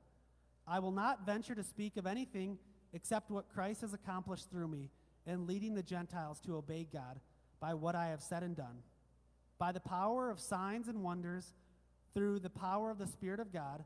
[0.67, 2.57] I will not venture to speak of anything
[2.93, 4.89] except what Christ has accomplished through me
[5.27, 7.19] in leading the Gentiles to obey God
[7.59, 8.79] by what I have said and done.
[9.59, 11.53] By the power of signs and wonders,
[12.13, 13.83] through the power of the Spirit of God,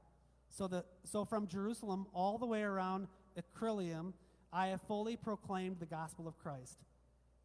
[0.49, 4.13] so, that, so from Jerusalem all the way around Iconium,
[4.54, 6.77] I have fully proclaimed the gospel of Christ.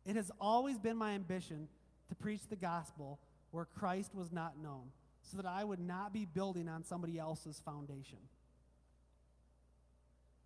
[0.05, 1.69] It has always been my ambition
[2.09, 3.19] to preach the gospel
[3.53, 4.91] where Christ was not known,
[5.23, 8.19] so that I would not be building on somebody else's foundation.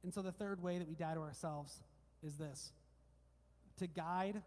[0.02, 1.82] And so the third way that we die to ourselves
[2.22, 2.72] is this
[3.80, 4.40] to guide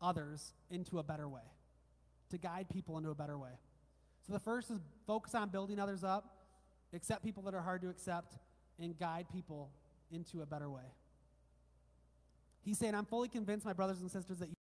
[0.00, 1.42] others into a better way,
[2.30, 3.50] to guide people into a better way.
[4.26, 6.36] So the first is focus on building others up,
[6.92, 8.36] accept people that are hard to accept,
[8.78, 9.70] and guide people
[10.10, 10.82] into a better way.
[12.62, 14.54] He's saying, I'm fully convinced, my brothers and sisters, that you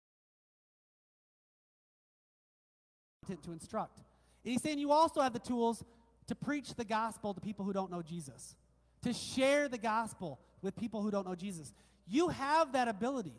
[3.43, 3.97] to instruct.
[3.97, 5.83] And he's saying you also have the tools
[6.27, 8.55] to preach the gospel to people who don't know Jesus,
[9.01, 11.73] to share the gospel with people who don't know Jesus.
[12.07, 13.35] You have that ability.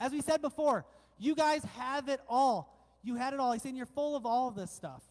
[0.00, 0.84] As we said before,
[1.18, 2.72] you guys have it all.
[3.02, 3.52] You had it all.
[3.52, 5.02] He's saying you're full of all of this stuff.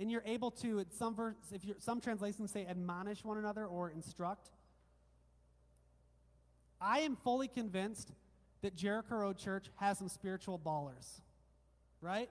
[0.00, 3.64] And you're able to, at some verse, if you're, some translations say admonish one another
[3.64, 4.50] or instruct.
[6.80, 8.12] I am fully convinced
[8.62, 11.20] that Jericho Road Church has some spiritual ballers,
[12.00, 12.28] right?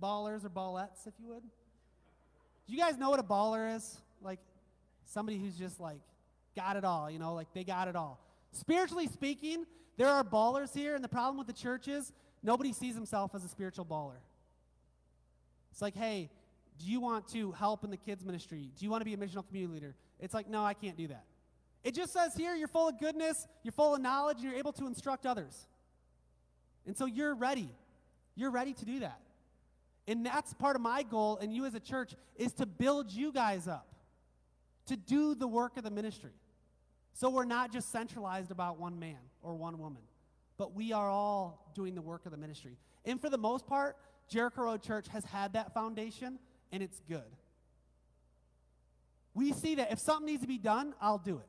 [0.00, 1.42] Ballers or ballettes, if you would.
[1.42, 3.98] Do you guys know what a baller is?
[4.22, 4.38] Like
[5.06, 6.00] somebody who's just like
[6.56, 8.20] got it all, you know, like they got it all.
[8.52, 12.94] Spiritually speaking, there are ballers here, and the problem with the church is nobody sees
[12.94, 14.20] himself as a spiritual baller.
[15.70, 16.30] It's like, hey,
[16.78, 18.70] do you want to help in the kids' ministry?
[18.76, 19.94] Do you want to be a missional community leader?
[20.18, 21.24] It's like, no, I can't do that.
[21.84, 24.72] It just says here you're full of goodness, you're full of knowledge, and you're able
[24.74, 25.66] to instruct others.
[26.86, 27.68] And so you're ready.
[28.34, 29.20] You're ready to do that.
[30.06, 33.32] And that's part of my goal, and you as a church, is to build you
[33.32, 33.86] guys up,
[34.86, 36.32] to do the work of the ministry.
[37.12, 40.02] So we're not just centralized about one man or one woman,
[40.56, 42.78] but we are all doing the work of the ministry.
[43.04, 43.96] And for the most part,
[44.28, 46.38] Jericho Road Church has had that foundation,
[46.70, 47.22] and it's good.
[49.34, 51.48] We see that if something needs to be done, I'll do it.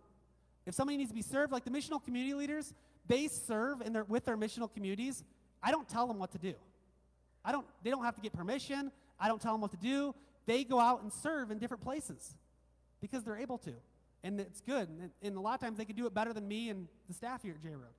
[0.66, 2.74] If somebody needs to be served, like the missional community leaders,
[3.08, 5.24] they serve in their, with their missional communities.
[5.62, 6.54] I don't tell them what to do.
[7.44, 8.92] I don't, they don't have to get permission.
[9.20, 10.16] I don't tell them what to do.
[10.46, 12.36] They go out and serve in different places
[13.02, 13.74] because they're able to.
[14.24, 14.88] And it's good.
[15.22, 17.42] And, a lot of times they can do it better than me and the staff
[17.42, 17.94] here at J Road.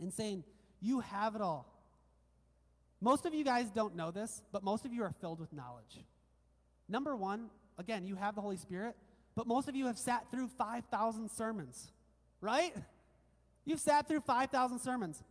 [0.00, 0.44] And saying,
[0.80, 1.72] You have it all.
[3.00, 6.04] Most of you guys don't know this, but most of you are filled with knowledge.
[6.88, 8.96] Number one, again, you have the Holy Spirit,
[9.36, 11.92] but most of you have sat through 5,000 sermons,
[12.40, 12.74] right?
[13.64, 15.22] You've sat through 5,000 sermons.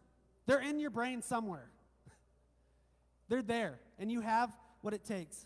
[0.46, 1.70] They're in your brain somewhere.
[3.28, 5.46] They're there, and you have what it takes.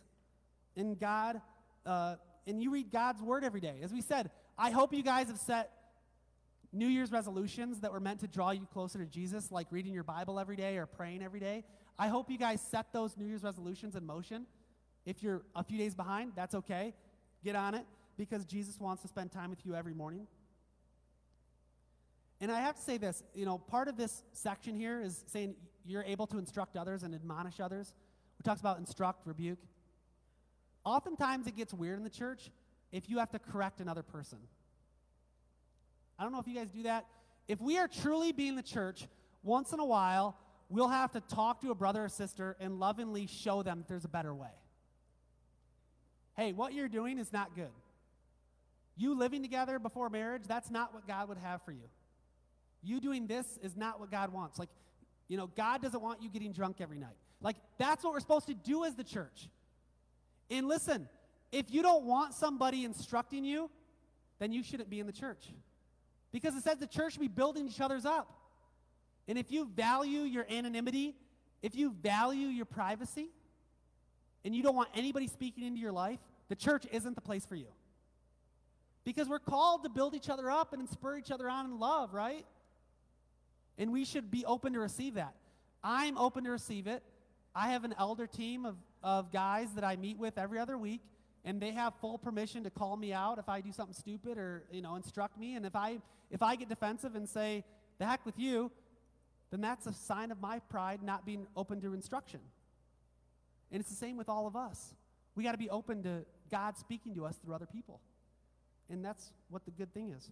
[0.75, 1.41] And God,
[1.85, 2.15] uh,
[2.47, 3.79] and you read God's word every day.
[3.83, 5.71] As we said, I hope you guys have set
[6.73, 10.03] New Year's resolutions that were meant to draw you closer to Jesus, like reading your
[10.03, 11.63] Bible every day or praying every day.
[11.99, 14.45] I hope you guys set those New Year's resolutions in motion.
[15.05, 16.93] If you're a few days behind, that's okay.
[17.43, 17.85] Get on it
[18.17, 20.27] because Jesus wants to spend time with you every morning.
[22.39, 25.55] And I have to say this, you know, part of this section here is saying
[25.85, 27.93] you're able to instruct others and admonish others.
[28.39, 29.59] We talks about instruct, rebuke.
[30.83, 32.49] Oftentimes it gets weird in the church
[32.91, 34.39] if you have to correct another person.
[36.17, 37.05] I don't know if you guys do that.
[37.47, 39.07] If we are truly being the church,
[39.43, 40.37] once in a while,
[40.69, 44.09] we'll have to talk to a brother or sister and lovingly show them there's a
[44.09, 44.51] better way.
[46.35, 47.71] Hey, what you're doing is not good.
[48.95, 51.89] You living together before marriage, that's not what God would have for you.
[52.83, 54.59] You doing this is not what God wants.
[54.59, 54.69] Like,
[55.27, 57.15] you know, God doesn't want you getting drunk every night.
[57.41, 59.49] Like, that's what we're supposed to do as the church.
[60.51, 61.09] And listen,
[61.51, 63.71] if you don't want somebody instructing you,
[64.37, 65.47] then you shouldn't be in the church.
[66.31, 68.31] Because it says the church should be building each other's up.
[69.27, 71.15] And if you value your anonymity,
[71.61, 73.29] if you value your privacy,
[74.43, 76.19] and you don't want anybody speaking into your life,
[76.49, 77.67] the church isn't the place for you.
[79.03, 82.13] Because we're called to build each other up and spur each other on in love,
[82.13, 82.45] right?
[83.77, 85.33] And we should be open to receive that.
[85.83, 87.03] I'm open to receive it.
[87.55, 91.01] I have an elder team of, of guys that I meet with every other week,
[91.43, 94.63] and they have full permission to call me out if I do something stupid or,
[94.71, 95.55] you know, instruct me.
[95.55, 95.99] And if I
[96.29, 97.63] if I get defensive and say,
[97.99, 98.71] the heck with you,
[99.51, 102.39] then that's a sign of my pride not being open to instruction.
[103.71, 104.93] And it's the same with all of us.
[105.35, 108.01] We got to be open to God speaking to us through other people.
[108.89, 110.29] And that's what the good thing is.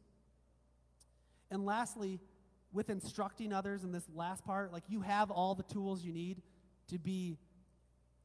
[1.51, 2.19] And lastly,
[2.71, 6.41] with instructing others in this last part, like you have all the tools you need
[6.89, 7.37] to be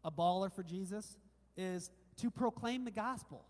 [0.05, 1.17] a baller for Jesus.
[1.57, 3.45] is to proclaim the gospel.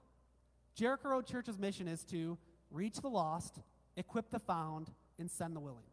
[0.74, 2.38] Jericho Road Church's mission is to
[2.70, 3.60] reach the lost,
[3.96, 5.84] equip the found, and send the willing.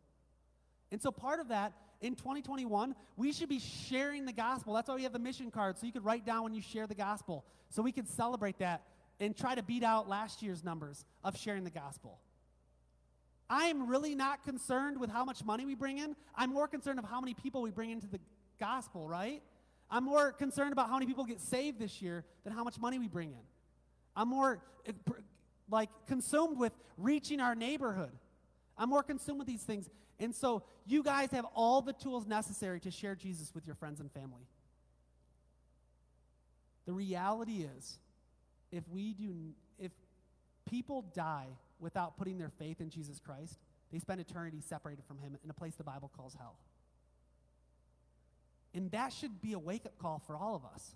[0.92, 4.74] And so part of that in 2021, we should be sharing the gospel.
[4.74, 6.88] That's why we have the mission card, so you could write down when you share
[6.88, 8.82] the gospel, so we can celebrate that
[9.20, 12.20] and try to beat out last year's numbers of sharing the gospel.
[13.50, 16.16] I'm really not concerned with how much money we bring in.
[16.36, 18.20] I'm more concerned of how many people we bring into the
[18.60, 19.44] gospel, right?
[19.92, 22.98] I'm more concerned about how many people get saved this year than how much money
[22.98, 23.44] we bring in.
[24.16, 24.94] I'm more eh,
[25.70, 28.12] like consumed with reaching our neighborhood.
[28.78, 29.90] I'm more consumed with these things.
[30.18, 34.00] And so you guys have all the tools necessary to share Jesus with your friends
[34.00, 34.48] and family.
[36.86, 38.00] The reality is,
[38.72, 39.92] if we do, if
[40.66, 41.48] people die
[41.80, 43.60] without putting their faith in Jesus Christ,
[43.92, 46.56] they spend eternity separated from Him in a place the Bible calls hell.
[48.74, 50.96] And that should be a wake up call for all of us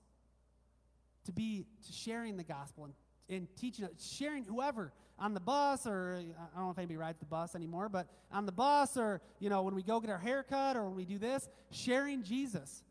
[1.26, 2.94] to be to sharing the gospel and,
[3.30, 7.26] and teaching, sharing whoever on the bus or I don't know if anybody rides the
[7.26, 10.76] bus anymore, but on the bus or, you know, when we go get our haircut
[10.76, 12.84] or when we do this, sharing Jesus.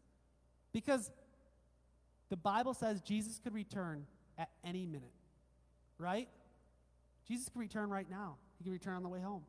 [0.73, 1.11] Because
[2.31, 4.07] the Bible says Jesus could return
[4.39, 5.13] at any minute,
[5.99, 6.29] right?
[7.29, 8.37] Jesus could return right now.
[8.59, 9.43] He could return on the way home.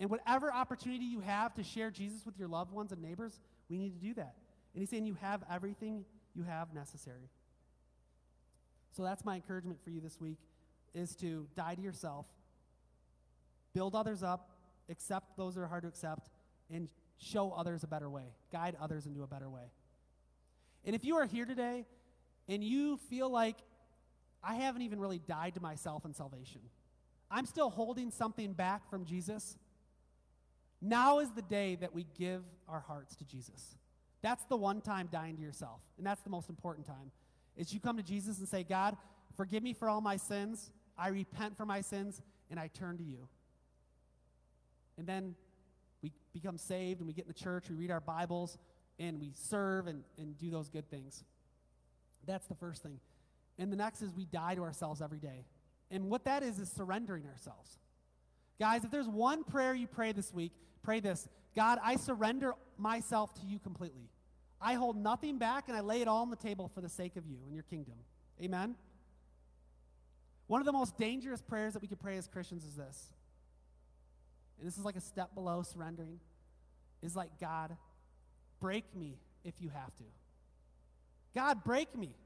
[0.00, 3.40] And whatever opportunity you have to share Jesus with your loved ones and neighbors,
[3.70, 4.34] we need to do that.
[4.74, 6.04] And he's saying you have everything
[6.34, 7.30] you have necessary.
[8.92, 10.38] So that's my encouragement for you this week
[10.94, 12.26] is to die to yourself,
[13.72, 14.50] build others up,
[14.88, 16.30] accept those that are hard to accept,
[16.70, 19.72] and show others a better way, guide others into a better way.
[20.84, 21.86] And if you are here today
[22.48, 23.56] and you feel like
[24.42, 26.60] I haven't even really died to myself in salvation,
[27.30, 29.56] I'm still holding something back from Jesus,
[30.80, 33.76] now is the day that we give our hearts to Jesus.
[34.24, 37.10] That's the one time dying to yourself, and that's the most important time.
[37.58, 38.96] Is you come to Jesus and say, God,
[39.36, 40.70] forgive me for all my sins.
[40.96, 43.28] I repent for my sins and I turn to you.
[44.96, 45.34] And then
[46.02, 48.56] we become saved and we get in the church, we read our Bibles,
[48.98, 51.22] and we serve and, and do those good things.
[52.26, 53.00] That's the first thing.
[53.58, 55.44] And the next is we die to ourselves every day.
[55.90, 57.78] And what that is, is surrendering ourselves.
[58.58, 60.52] Guys, if there's one prayer you pray this week,
[60.82, 64.08] pray this God, I surrender myself to you completely.
[64.64, 67.16] I hold nothing back and I lay it all on the table for the sake
[67.16, 67.96] of you and your kingdom.
[68.42, 68.76] Amen?
[70.46, 73.12] One of the most dangerous prayers that we could pray as Christians is this.
[74.58, 76.18] And this is like a step below surrendering.
[77.02, 77.76] Is like, God,
[78.58, 80.04] break me if you have to.
[81.34, 82.16] God, break me.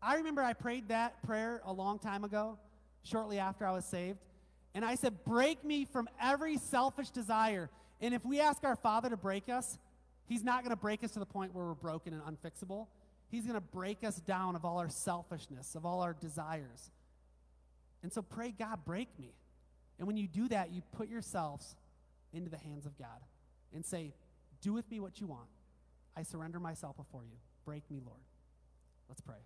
[0.00, 2.58] I remember I prayed that prayer a long time ago,
[3.02, 4.20] shortly after I was saved.
[4.74, 7.68] And I said, Break me from every selfish desire.
[8.00, 9.78] And if we ask our Father to break us,
[10.28, 12.86] He's not going to break us to the point where we're broken and unfixable.
[13.28, 16.90] He's going to break us down of all our selfishness, of all our desires.
[18.02, 19.34] And so pray, God, break me.
[19.98, 21.76] And when you do that, you put yourselves
[22.32, 23.20] into the hands of God
[23.74, 24.12] and say,
[24.62, 25.48] Do with me what you want.
[26.16, 27.36] I surrender myself before you.
[27.64, 28.20] Break me, Lord.
[29.08, 29.36] Let's pray.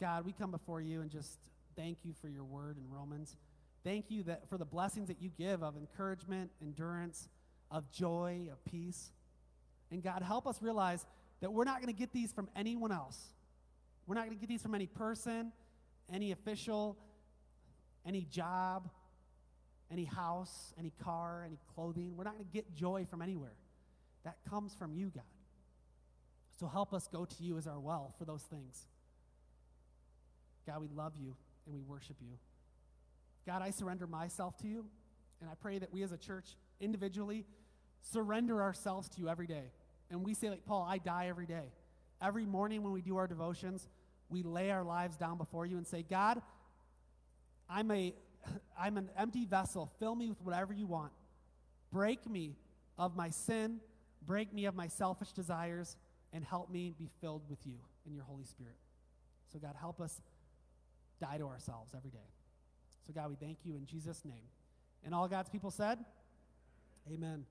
[0.00, 1.38] God, we come before you and just
[1.76, 3.36] thank you for your word in Romans.
[3.84, 7.28] Thank you that for the blessings that you give of encouragement, endurance,
[7.70, 9.12] of joy, of peace.
[9.90, 11.04] And God, help us realize
[11.40, 13.18] that we're not going to get these from anyone else.
[14.06, 15.52] We're not going to get these from any person
[16.12, 16.96] any official,
[18.04, 18.90] any job,
[19.90, 22.16] any house, any car, any clothing.
[22.16, 23.54] We're not going to get joy from anywhere.
[24.24, 25.24] That comes from you, God.
[26.58, 28.86] So help us go to you as our well for those things.
[30.66, 32.38] God, we love you and we worship you.
[33.46, 34.84] God, I surrender myself to you,
[35.40, 37.46] and I pray that we as a church individually
[38.02, 39.72] surrender ourselves to you every day.
[40.10, 41.72] And we say, like Paul, I die every day.
[42.20, 43.88] Every morning when we do our devotions,
[44.28, 46.42] we lay our lives down before you and say, God,
[47.68, 48.14] I'm, a,
[48.78, 49.90] I'm an empty vessel.
[49.98, 51.12] Fill me with whatever you want.
[51.92, 52.56] Break me
[52.98, 53.80] of my sin,
[54.26, 55.96] break me of my selfish desires,
[56.32, 57.76] and help me be filled with you
[58.06, 58.76] and your Holy Spirit.
[59.52, 60.20] So, God, help us
[61.20, 62.18] die to ourselves every day.
[63.06, 64.44] So, God, we thank you in Jesus' name.
[65.04, 65.98] And all God's people said,
[67.12, 67.44] Amen.